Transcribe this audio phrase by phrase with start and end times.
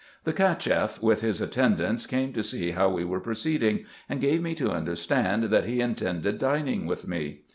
[0.23, 4.55] The Cacheff, with his attendants, came to see how we were proceeding, and gave me
[4.55, 7.41] to understand, that he intended dining with me.